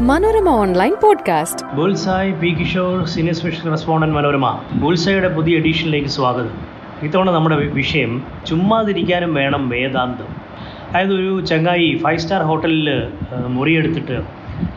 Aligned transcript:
Manorama 0.00 0.48
online 0.48 0.94
podcast. 1.02 1.76
Bullseye 1.76 2.32
P 2.32 2.48
Kishore 2.48 3.06
senior 3.06 3.34
special 3.34 3.70
correspondent 3.70 4.14
Manorama. 4.16 4.60
ബുൾസായുടെ 4.72 5.28
പുതിയ 5.28 5.56
എഡിഷനിലേക്ക് 5.56 6.08
സ്വാഗതം. 6.08 6.50
ഇത്തവണ 7.02 7.30
നമ്മുടെ 7.30 7.56
വിഷയം 7.56 8.22
ചുമ്മാതിരിക്കാനും 8.46 9.34
വേണം 9.34 9.68
വേദാന്തം. 9.68 10.26
അതായത് 10.90 11.14
ഒരു 11.14 11.44
ചങ്ങായി 11.44 12.00
ഫൈവ് 12.04 12.18
സ്റ്റാർ 12.18 12.42
ഹോട്ടലിൽ 12.42 13.08
മുറിയെടുത്തിട്ട് 13.46 14.22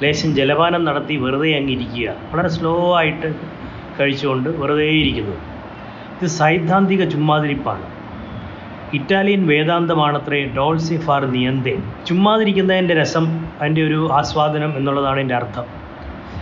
ലേശം 0.03 0.35
ജലപാനം 0.35 0.83
നടത്തി 0.83 1.15
വെറുതെ 1.15 1.55
അങ്ങിരിക്കുക. 1.55 2.13
വളരെ 2.31 2.49
സ്ലോ 2.49 2.97
ആയിട്ട് 2.97 3.35
കഴിച്ചുകൊണ്ട് 3.99 4.49
വെറുതെ 4.49 4.85
ഇരിക്കുന്നു. 4.85 5.35
ഇത് 6.21 6.27
സൈദ്ധാന്തിക 6.27 7.09
ചുമ്മാതിരിപ്പാണ്. 7.09 7.92
ഇറ്റാലിയൻ 8.93 9.47
വേദാന്തമാണത്രേ 9.47 10.51
ഡോൾസി 10.57 10.95
ഫാർ 10.95 11.25
നിയന്തേ 11.25 11.77
ചുമ്മാതിരിക്കുന്നതിന്റെ 12.07 12.95
രസം 12.95 13.45
അതിന്റെ 13.61 13.81
ഒരു 13.87 14.09
ആസ്വാദനം 14.11 14.77
എന്നുള്ളതാണ് 14.77 15.19
എന്റെ 15.19 15.35
അർത്ഥം. 15.35 15.65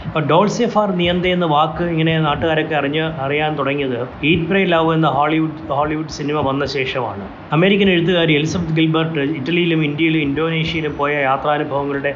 അപ്പോൾ 0.05 0.19
ഡോൾസെ 0.19 0.65
ഫാർ 0.65 0.89
നിയന്ത 0.91 1.25
എന്ന 1.25 1.45
വാക്ക് 1.45 1.83
ഇങ്ങനെ 1.83 2.19
നാട്ടുകാരൊക്കെ 2.19 2.75
അറിഞ്ഞ് 2.75 3.01
അറിയാൻ 3.01 3.55
തുടങ്ങിയത് 3.55 4.25
ഈറ്റ് 4.25 4.43
പ്രേ 4.43 4.63
ലവ് 4.63 4.93
എന്ന 4.93 5.07
ഹോളിവുഡ് 5.07 5.69
ഹോളിവുഡ് 5.69 6.09
സിനിമ 6.09 6.39
വന്ന 6.39 6.65
ശേഷമാണ്. 6.65 7.27
അമേരിക്കൻ 7.51 7.89
എഴുത്തുകാരി 7.89 8.33
എലിസബത്ത് 8.33 8.73
ഗിൽബർട്ട് 8.77 9.19
ഇറ്റലിയിലും 9.19 9.83
ഇന്ത്യയിലും 9.83 10.19
ഇന്തോനേഷ്യയിലും 10.19 10.97
പോയ 10.97 11.13
യാത്രാനുഭവങ്ങളുടെ 11.13 12.13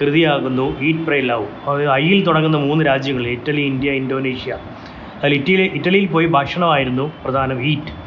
കൃതിയാകുന്നു 0.00 0.80
ഈറ്റ് 0.80 0.98
പ്രേ 0.98 1.20
ലവ്. 1.20 1.46
ഐയിൽ 1.92 2.26
തുടങ്ങുന്ന 2.26 2.56
മൂന്ന് 2.56 2.86
രാജ്യങ്ങൾ 2.86 3.26
ഇറ്റലി 3.26 3.60
ഇന്ത്യ 3.60 3.90
ഇന്തോനേഷ്യ. 3.90 4.56
അതിൽ 5.22 5.34
ഇറ്റലി 5.34 5.70
ഇറ്റലിയിൽ 5.74 6.06
പോയി 6.06 6.26
ഭക്ഷണമായിരുന്നു 6.26 7.12
പ്രധാനം 7.24 7.62
ഈറ്റ്. 7.62 8.03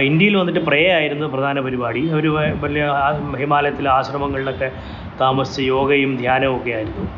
ഇന്ത്യയിൽ 0.00 0.36
വന്നിട്ട് 0.36 0.60
പ്രേ 0.60 0.90
ആയിരുന്നു 0.90 1.26
പ്രധാന 1.26 1.60
പരിപാടി. 1.60 2.08
അവർ 2.08 2.34
വലിയ 2.60 2.92
ഹിമാലയത്തിലെ 3.38 3.90
ആശ്രമങ്ങളിലൊക്കെ 3.90 4.72
താമസിച്ച് 5.20 5.62
യോഗയും 5.62 6.16
ധ്യാനവും 6.16 6.56
ഒക്കെ 6.56 6.70
ആയിരുന്നു. 6.70 7.08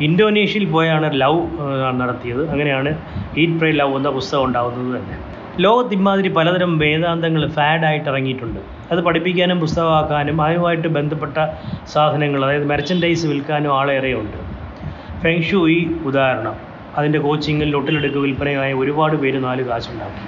ഇന്തോനേഷ്യയിൽ 0.00 0.70
പോയാണ് 0.70 1.20
ലവ് 1.20 1.40
നടത്തിയത്. 2.00 2.50
അങ്ങനെയാണ് 2.50 2.98
ഈറ്റ് 3.38 3.52
പ്രേ 3.52 3.70
ലവ് 3.70 3.96
എന്ന 3.96 4.10
പുസ്തകം 4.10 4.44
ഉണ്ടാകുന്നത് 4.44 5.00
തന്നെ. 5.00 5.16
ലോകത്ത് 5.60 5.94
ഇമാതിരി 5.94 6.28
പലതരം 6.28 6.78
വേദാന്തങ്ങൾ 6.78 7.48
ഫാഡായിട്ട് 7.50 8.08
ഇറങ്ങിയിട്ടുണ്ട്. 8.08 8.60
അത് 8.92 9.00
പഠിപ്പിക്കാനും 9.02 9.60
പുസ്തകമാക്കാനും 9.60 10.42
അതുമായിട്ട് 10.42 10.88
ബന്ധപ്പെട്ട 10.88 11.38
സാധനങ്ങൾ 11.86 12.44
അതായത് 12.44 12.66
മെർച്ചൻഡൈസ് 12.66 13.26
വിൽക്കാനും 13.26 13.78
ആളേറെയുണ്ട് 13.78 14.38
ഫെങ്ഷുയി 15.22 15.90
ഉദാഹരണം. 16.06 16.56
അതിന്റെ 16.96 17.18
കോച്ചിങ്ങിൽ 17.18 17.70
ലൊട്ടിലെടുക്ക് 17.70 18.18
വിൽപ്പനയായ 18.18 18.72
ഒരുപാട് 18.72 19.16
പേര് 19.16 19.44
നാല് 19.44 19.64
കാശുണ്ടാക്കി. 19.64 20.22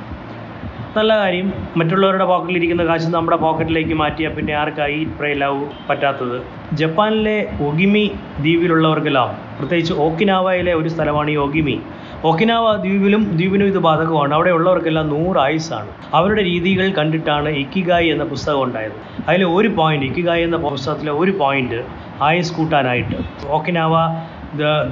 നല്ല 0.96 1.12
കാര്യം. 1.19 1.52
മറ്റുള്ളവരുടെ 1.77 2.24
പോക്കറ്റിലിരിക്കുന്ന 2.24 2.84
കാശ് 2.84 3.08
നമ്മുടെ 3.14 3.36
പോക്കറ്റിലേക്ക് 3.36 3.94
മാറ്റിയാൽ 3.94 4.33
പിന്നെ 4.34 4.52
ആർക്കായി 4.52 5.06
ലവ് 5.42 5.60
പറ്റാത്തത്? 5.88 6.36
ജപ്പാനിലെ 6.72 7.36
ഒഗിമി 7.69 8.05
ദ്വീപിലുള്ളവർക്കെല്ലാം 8.41 9.30
പ്രത്യേകിച്ച് 9.58 9.94
ഓക്കിനാവയിലെ 10.05 10.74
ഒരു 10.74 10.88
സ്ഥലമാണ് 10.88 11.30
ഈ 11.30 11.36
ഒഗിമി. 11.36 11.77
ഒക്കിനാവ 12.24 12.72
ദ്വീപിലും 12.77 13.22
ദ്വീപിനും 13.36 13.66
ഇത് 13.66 13.78
ബാധകമാണ്. 13.78 14.34
അവിടെ 14.34 14.50
ഉള്ളവർക്കെല്ലാം 14.50 15.06
നൂറ് 15.08 15.38
ആയുസാണ് 15.38 15.91
അവരുടെ 16.14 16.42
രീതികൾ 16.42 16.88
കണ്ടിട്ടാണ് 16.98 17.48
ഇക്കിഗായി 17.48 18.08
എന്ന 18.08 18.25
പുസ്തകം 18.25 18.62
ഉണ്ടായത്. 18.62 18.97
അതിൽ 19.28 19.44
ഒരു 19.44 19.69
പോയിന്റ് 19.69 20.06
ഇക്കിഗായി 20.06 20.42
എന്ന 20.42 20.56
പുസ്തകത്തിലെ 20.56 21.12
ഒരു 21.12 21.30
പോയിന്റ് 21.30 21.80
ആയുസ് 22.22 22.54
കൂട്ടാനായിട്ട്. 22.56 23.16
ഓക്കിനാവ 23.48 23.94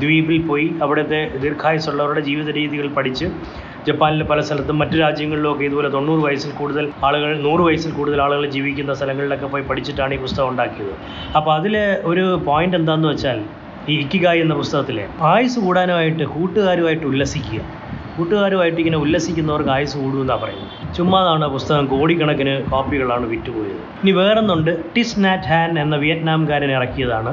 ദ്വീപിൽ 0.02 0.46
പോയി 0.48 0.66
അവിടുത്തെ 0.83 1.20
ദീർഘായുസുള്ളവരുടെ 1.42 2.20
ജീവിത 2.20 2.50
രീതികൾ 2.50 2.88
പഠിച്ച് 2.88 3.27
ജപ്പാനിലെ 3.89 4.25
പല 4.31 4.41
സ്ഥലത്തും 4.48 4.78
മറ്റു 4.83 4.97
രാജ്യങ്ങളിലും 5.05 5.62
ഇതുപോലെ 5.67 5.89
തൊണ്ണൂറ് 5.97 6.22
വയസ്സിൽ 6.27 6.53
കൂടുതൽ 6.61 6.84
ആളുകൾ 7.08 7.31
നൂറ് 7.47 7.62
വയസ്സിൽ 7.69 7.92
കൂടുതൽ 7.98 8.19
ആളുകൾ 8.27 8.45
ജീവിക്കുന്ന 8.56 8.92
സ്ഥലങ്ങളിലൊക്കെ 8.98 9.48
പോയി 9.55 9.64
പഠിച്ചിട്ടാണ് 9.70 10.14
ഈ 10.17 10.20
പുസ്തകം 10.27 10.48
ഉണ്ടാക്കിയത്. 10.53 10.95
അപ്പോൾ 11.39 11.53
അതിൽ 11.58 11.77
ഒരു 12.12 12.25
പോയിന്റ് 12.48 12.78
എന്താണെന്ന് 12.80 13.11
വെച്ചാൽ 13.14 13.41
ഈ 13.92 13.95
ഇക്കിഗായി 14.05 14.41
എന്ന 14.45 14.55
പുസ്തകത്തിലെ 14.62 15.05
ആയുസ് 15.33 15.58
കൂടാനുമായിട്ട് 15.67 16.25
കൂട്ടുകാരുമായിട്ട് 16.36 17.06
ഉല്ലസിക്കുക. 17.12 17.61
കൂട്ടുകാരുമായിട്ട് 18.17 18.78
ഇങ്ങനെ 18.83 18.98
ഉല്ലസിക്കുന്നവർക്ക് 19.05 19.70
ആയുസ് 19.74 19.96
കൂടുമെന്നാണ് 20.02 20.41
പറയുന്നത്. 20.42 20.73
ചുമ്മാതാണ് 20.96 21.46
പുസ്തകം 21.57 21.85
കോടിക്കണക്കിന് 21.92 22.55
കോപ്പികളാണ് 22.73 23.27
വിറ്റുപോയത്. 23.33 23.83
ഇനി 24.02 24.12
വേറൊന്നുണ്ട്. 24.20 24.73
ടിസ് 24.95 25.20
നാറ്റ് 25.24 25.48
ഹാൻ 25.51 25.70
എന്ന 25.85 25.96
വിയറ്റ്നാംകാരൻ 26.05 26.70
ഇറക്കിയതാണ്. 26.79 27.33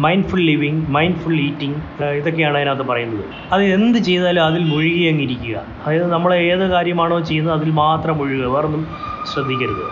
മൈൻഡ്ഫുൾ 0.00 0.40
ലിവിങ് 0.40 0.86
മൈൻഡ്ഫുൾ 0.88 1.34
ഈറ്റിംഗ് 1.34 2.04
ഇതൊക്കെയാണ് 2.04 2.56
അതിനകത്ത് 2.56 2.82
പറയുന്നത്. 2.82 3.24
അത് 3.52 3.62
എന്ത് 3.64 3.98
ചെയ്താലും 3.98 4.44
അതിൽ 4.44 4.64
മുഴുകി 4.64 5.02
അങ്ങിരിക്കുക 5.04 5.56
അതായത് 5.56 6.12
നമ്മൾ 6.12 6.34
ഏത് 6.34 6.70
കാര്യമാണോ 6.70 7.20
ചെയ്യുന്നത് 7.20 7.54
അതിൽ 7.54 7.70
മാത്രം 7.70 8.18
മുഴുകുക 8.18 8.54
വേറൊന്നും 8.54 8.86
ശ്രദ്ധിക്കരുത്. 9.32 9.86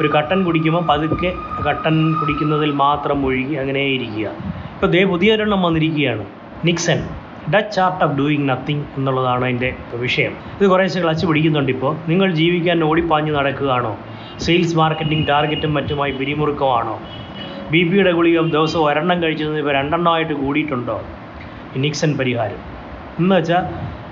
ഒരു 0.00 0.08
കട്ടൻ 0.08 0.44
കുടിക്കുമ്പോൾ 0.44 0.82
പതുക്കെ 0.86 1.32
കട്ടൻ 1.68 2.14
കുടിക്കുന്നതിൽ 2.14 2.70
മാത്രം 2.70 3.22
മുഴുകി 3.22 3.54
അങ്ങനെ 3.54 3.80
ഇരിക്കുക. 3.80 4.26
ഇപ്പോൾ 4.74 4.86
ദേ 4.86 5.04
പുതിയൊരെണ്ണം 5.04 5.62
വന്നിരിക്കുകയാണ്. 5.62 6.24
Niksen 6.64 7.08
Dutch 7.54 7.80
art 7.80 8.04
of 8.04 8.14
doing 8.18 8.48
nothing 8.48 8.84
എന്നുള്ളതാണ് 8.96 9.44
അതിന്റെ 9.44 9.74
വിഷയം. 9.94 10.32
ഇത് 10.60 10.68
കുറേശ്ശെ 10.68 11.02
ക്ലച്ച് 11.02 11.26
പിടിക്കുന്നുണ്ട് 11.26 11.72
ഇപ്പോൾ 11.72 11.96
നിങ്ങൾ 12.08 12.32
ജീവിക്കാൻ 12.32 12.84
ഓടിപ്പാഞ്ഞ് 12.84 13.34
നടക്കുകയാണോ? 13.34 13.98
സെയിൽസ് 14.38 14.76
മാർക്കറ്റിംഗ് 14.76 15.28
ടാർഗറ്റും 15.28 15.74
മറ്റുമായി 15.74 16.12
പിരിമുറുക്കമാണോ? 16.12 17.00
ബി 17.72 17.82
പിയുടെ 17.88 18.12
ഗുളിക 18.12 18.40
ദിവസം 18.40 18.80
ഒരെണ്ണം 18.80 19.22
കഴിച്ചത് 19.22 19.58
ഇപ്പോൾ 19.58 19.72
രണ്ടെണ്ണമായിട്ട് 19.72 20.32
കൂടിയിട്ടുണ്ടോ? 20.32 20.96
നിക്സൺ 21.76 22.18
പരിഹാരം. 22.18 22.60
എന്ന് 23.18 23.36
വെച്ചാൽ 23.36 23.64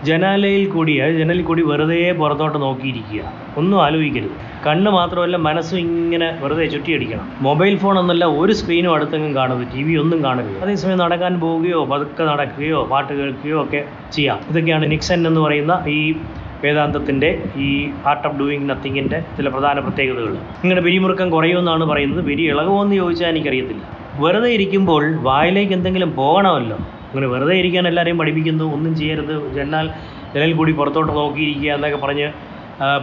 ജനാലയിൽ 0.05 0.71
കൂടി 0.71 0.93
ജനലിൽ 1.19 1.43
കൂടി 1.43 1.63
വെറുതെ 1.63 2.13
പുറത്തോട്ട് 2.13 2.59
നോക്കിയിരിക്കുക. 2.63 3.33
ഒന്നും 3.57 3.83
ആലോചിക്കരുത്. 3.85 4.33
കണ്ണ് 4.67 4.91
മാത്രമല്ല 4.91 5.37
മനസ്സും 5.37 5.79
ഇങ്ങനെ 5.79 6.39
വെറുതെ 6.43 6.67
ചുറ്റിയടിക്കണം. 6.67 7.27
മൊബൈൽ 7.41 7.77
ഫോൺ 7.79 7.99
എന്നല്ല 7.99 8.25
ഒരു 8.25 8.53
സ്ക്രീനും 8.53 8.95
അടുത്തെങ്കിലും 8.95 9.37
കാണരുത്. 9.37 9.67
ടി 9.75 9.83
വി 9.83 9.95
ഒന്നും 9.95 10.25
കാണരുത്. 10.25 10.63
അതേസമയം 10.63 10.99
നടക്കാൻ 10.99 11.41
പോവുകയോ 11.41 11.85
പതുക്കെ 11.85 12.25
നടക്കുകയോ 12.25 12.83
പാട്ട് 12.85 13.13
കേൾക്കുകയോ 13.13 13.63
ഒക്കെ 13.63 13.85
ചെയ്യാം. 14.13 14.41
ഇതൊക്കെയാണ് 14.51 14.91
നിക്സൺ 14.91 15.27
എന്ന് 15.27 15.41
പറയുന്ന 15.41 15.85
ഈ 15.89 16.15
വേദാന്തത്തിന്റെ 16.65 17.31
ഈ 17.57 17.69
ആർട്ട് 18.07 18.29
ഓഫ് 18.29 18.37
ഡൂയിങ് 18.37 18.69
നത്തിങ്ങിന്റെ 18.71 19.19
ചില 19.37 19.49
പ്രധാന 19.49 19.79
പ്രത്യേകതകൾ. 19.81 20.33
നിങ്ങളുടെ 20.33 20.85
പിരിമുറുക്കം 20.85 21.31
കുറയുമെന്നാണ് 21.31 21.85
പറയുന്നത്. 21.85 22.25
പിരി 22.25 22.45
ഇളകുമെന്ന് 22.49 22.97
ചോദിച്ചാൽ 22.97 23.29
എനിക്കറിയത്തില്ല. 23.29 23.83
വെറുതെ 24.23 24.51
ഇരിക്കുമ്പോൾ 24.51 25.05
വായിലേക്ക് 25.29 25.73
എന്തെങ്കിലും 25.73 26.11
പോകണമല്ലോ. 26.17 26.77
അങ്ങനെ 26.77 27.27
വെറുതെ 27.27 27.55
ഇരിക്കാൻ 27.55 27.89
എല്ലാവരെയും 27.89 28.19
പഠിപ്പിക്കുന്നു. 28.19 28.65
ഒന്നും 28.75 28.97
ചെയ്യരുത്. 28.97 29.35
എന്നാൽ 29.61 29.87
ജനൽ 30.35 30.53
കൂടി 30.53 30.73
പുറത്തോട്ട് 30.73 31.13
നോക്കിയിരിക്കുക 31.13 31.73
എന്നൊക്കെ 31.73 31.99
പറഞ്ഞ് 31.99 32.29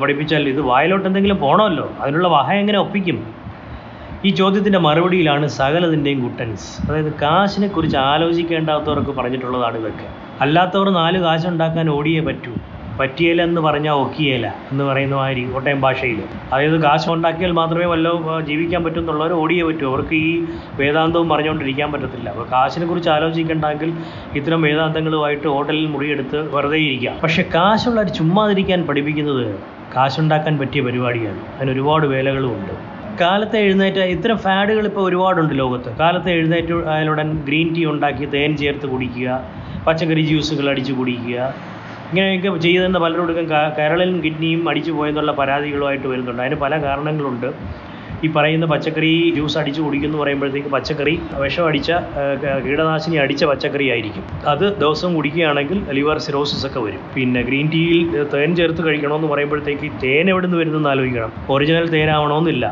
പഠിപ്പിച്ചാൽ 0.01 0.47
ഇത് 0.49 0.61
വായിലോട്ട് 0.61 1.05
എന്തെങ്കിലും 1.09 1.37
പോകണമല്ലോ 1.37 1.85
അതിനുള്ള 2.01 2.27
വഹ 2.27 2.51
എങ്ങനെ 2.53 2.79
ഒപ്പിക്കും? 2.79 3.19
ഈ 4.25 4.29
ചോദ്യത്തിന്റെ 4.29 4.79
മറുപടിയിലാണ് 4.79 5.47
സകലതിന്റെയും 5.59 6.19
ഗുട്ടൻസ്. 6.19 6.67
അതായത് 6.89 7.11
കാശിനെക്കുറിച്ച് 7.21 7.97
ആലോചിക്കേണ്ടാത്തവർക്ക് 7.97 9.11
പറഞ്ഞിട്ടുള്ളതാണ് 9.11 9.77
ഇതൊക്കെ. 9.77 10.07
അല്ലാത്തവർ 10.41 10.89
നാല് 10.89 11.19
കാശുണ്ടാക്കാൻ 11.19 11.89
ഓടിയേ 11.89 12.21
പറ്റൂ. 12.21 12.53
പറ്റിയേല 13.01 13.41
എന്ന് 13.49 13.61
പറഞ്ഞാൽ 13.61 13.95
ഒക്കിയേല 14.03 14.45
എന്ന് 14.71 14.83
പറയുന്ന 14.83 15.15
മാതിരി 15.21 15.43
കോട്ടയം 15.53 15.81
ഭാഷയിൽ 15.81 16.19
അതായത് 16.53 16.77
കാശ് 16.85 17.09
ഉണ്ടാക്കിയാൽ 17.15 17.51
മാത്രമേ 17.59 17.87
വല്ലതും 17.93 18.45
ജീവിക്കാൻ 18.49 18.81
പറ്റും 18.83 19.01
എന്നുള്ളവർ 19.03 19.33
ഓടിയേ 19.41 19.63
പറ്റൂ. 19.63 19.85
അവർക്ക് 19.91 20.15
ഈ 20.27 20.31
വേദാന്തവും 20.81 21.29
പറഞ്ഞുകൊണ്ടിരിക്കാൻ 21.29 21.89
പറ്റത്തില്ല. 21.91 22.27
അപ്പോൾ 22.29 22.47
കാശിനെ 22.53 22.85
കുറിച്ച് 22.85 23.09
ആലോചിക്കണ്ടെങ്കിൽ 23.09 23.91
ഇത്തരം 24.39 24.61
വേദാന്തങ്ങളുമായിട്ട് 24.67 25.47
ഹോട്ടലിൽ 25.47 25.87
മുറിയെടുത്ത് 25.95 26.39
വെറുതെ 26.55 26.79
ഇരിക്കാം. 26.87 27.17
പക്ഷേ 27.23 27.43
കാശുള്ളവർ 27.55 28.09
ചുമ്മാതിരിക്കാൻ 28.19 28.81
പഠിപ്പിക്കുന്നത് 28.89 29.45
കാശുണ്ടാക്കാൻ 29.95 30.53
പറ്റിയ 30.57 30.81
പരിപാടിയാണ്. 30.81 31.41
അതിന് 31.55 31.71
ഒരുപാട് 31.71 32.05
വേലകളും 32.05 32.51
ഉണ്ട് 32.57 32.73
കാലത്തെ 33.21 33.57
എഴുന്നേറ്റ് 33.65 34.03
ഇത്തരം 34.15 34.37
ഫാഡുകൾ 34.37 34.85
ഇപ്പോൾ 34.85 35.03
ഒരുപാടുണ്ട് 35.09 35.53
ലോകത്ത്. 35.59 35.89
കാലത്തെ 35.97 36.29
എഴുന്നേറ്റ് 36.37 36.75
ആയാലുടൻ 36.93 37.29
ഗ്രീൻ 37.47 37.67
ടീ 37.75 37.83
ഉണ്ടാക്കി 37.85 38.25
തേൻ 38.35 38.51
ചേർത്ത് 38.57 38.87
കുടിക്കുക 38.93 39.29
പച്ചക്കറി 39.87 40.21
ജ്യൂസുകൾ 40.21 40.65
അടിച്ച് 40.69 40.93
കുടിക്കുക 40.93 41.37
ഇങ്ങനെയൊക്കെ 42.11 42.49
ചെയ്തെന്ന് 42.59 42.99
പലരോടും 42.99 43.35
കരളിലും 43.77 44.23
കിഡ്നിയും 44.23 44.69
അടിച്ചു 44.69 44.91
പോയെന്നുള്ള 44.91 45.31
പരാതികളുമായിട്ട് 45.31 46.07
വരുന്നുണ്ട്. 46.07 46.41
അതിന് 46.41 46.59
പല 46.59 46.73
കാരണങ്ങളുണ്ട്. 46.83 47.49
ഈ 48.25 48.27
പറയുന്ന 48.37 48.65
പച്ചക്കറി 48.71 49.11
ജ്യൂസ് 49.35 49.57
അടിച്ച് 49.61 49.81
കുടിക്കുന്നു 49.85 50.17
പറയുമ്പോഴത്തേക്ക് 50.21 50.71
പച്ചക്കറി 50.75 51.13
വിഷം 51.43 51.65
അടിച്ച 51.69 51.91
കീടനാശിനി 52.65 53.17
അടിച്ച 53.23 53.43
പച്ചക്കറി 53.51 53.87
ആയിരിക്കും. 53.93 54.23
അത് 54.51 54.65
ദിവസവും 54.83 55.11
കുടിക്കുകയാണെങ്കിൽ 55.17 55.77
ലിവർ 55.97 56.17
സിറോസിസ് 56.25 56.65
ഒക്കെ 56.69 56.81
വരും. 56.85 57.01
പിന്നെ 57.15 57.41
ഗ്രീൻ 57.49 57.67
ടീയിൽ 57.73 57.99
തേൻ 58.33 58.51
ചേർത്ത് 58.59 58.81
കഴിക്കണമെന്ന് 58.87 59.29
പറയുമ്പോഴത്തേക്ക് 59.33 59.89
തേൻ 60.03 60.25
എവിടെ 60.33 60.45
നിന്ന് 60.47 60.59
വരുന്നെന്ന് 60.61 60.89
ആലോചിക്കണം. 60.93 61.31
ഒറിജിനൽ 61.53 61.87
തേനാവണമെന്നില്ല. 61.95 62.65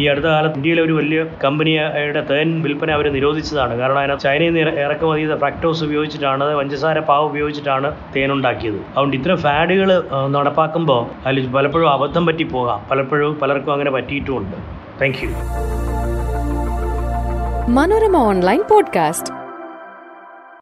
ഈ 0.00 0.06
അടുത്ത 0.12 0.26
കാലത്ത് 0.32 0.58
ഇന്ത്യയിലെ 0.58 0.82
ഒരു 0.86 0.94
വലിയ 0.98 1.20
കമ്പനിയുടെ 1.44 2.22
തേൻ 2.30 2.48
വിൽപ്പന 2.64 2.90
അവർ 2.96 3.06
നിരോധിച്ചതാണ്. 3.16 3.74
കാരണം 3.80 4.00
അതിനകത്ത് 4.00 4.24
ചൈനയിൽ 4.26 4.52
നിന്ന് 4.56 4.74
ഇറക്കുമതി 4.86 5.22
ചെയ്ത 5.22 5.36
ഫ്രാക്ടോസ് 5.42 5.82
ഉപയോഗിച്ചിട്ടാണ് 5.88 6.46
പഞ്ചസാര 6.60 6.98
പാവ് 7.10 7.26
ഉപയോഗിച്ചിട്ടാണ് 7.30 7.90
തേൻ 8.16 8.30
ഉണ്ടാക്കിയത്. 8.36 8.80
അതുകൊണ്ട് 8.94 9.16
ഇത്തരം 9.20 9.38
ഫാഡുകൾ 9.44 9.90
നടപ്പാക്കുമ്പോൾ 10.36 11.00
അതിൽ 11.28 11.46
പലപ്പോഴും 11.58 11.88
അബദ്ധം 11.96 12.26
പറ്റി 12.30 12.46
പോകാം 12.56 12.80
പലപ്പോഴും 12.90 13.32
പലർക്കും 13.44 13.74
അങ്ങനെ 13.76 13.92
പറ്റിയിട്ടുമുണ്ട്. 13.98 14.58
Thank 15.00 15.20
you 15.24 15.30
Manorama 17.68 18.16
online 18.16 18.62
podcast 18.68 19.45